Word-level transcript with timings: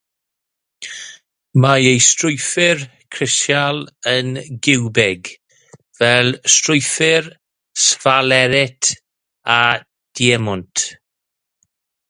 Mae 1.63 1.89
ei 1.89 1.99
strwythur 2.05 2.79
crisial 3.17 3.83
yn 4.13 4.31
giwbig, 4.67 5.29
fel 5.99 6.33
strwythur 6.55 7.29
sffalerit 7.85 8.93
a 9.59 9.63
diemwnt. 10.17 10.87